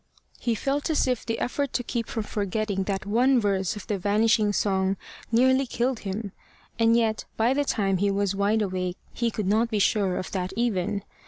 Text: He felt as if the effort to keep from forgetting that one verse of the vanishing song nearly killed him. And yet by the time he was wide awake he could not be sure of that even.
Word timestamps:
He 0.39 0.55
felt 0.55 0.89
as 0.89 1.05
if 1.07 1.23
the 1.27 1.37
effort 1.37 1.73
to 1.73 1.83
keep 1.83 2.07
from 2.07 2.23
forgetting 2.23 2.85
that 2.85 3.05
one 3.05 3.39
verse 3.39 3.75
of 3.75 3.85
the 3.85 3.99
vanishing 3.99 4.51
song 4.51 4.97
nearly 5.31 5.67
killed 5.67 5.99
him. 5.99 6.31
And 6.79 6.97
yet 6.97 7.25
by 7.37 7.53
the 7.53 7.65
time 7.65 7.97
he 7.97 8.09
was 8.09 8.33
wide 8.35 8.63
awake 8.63 8.97
he 9.13 9.29
could 9.29 9.45
not 9.45 9.69
be 9.69 9.77
sure 9.77 10.17
of 10.17 10.31
that 10.31 10.53
even. 10.55 11.03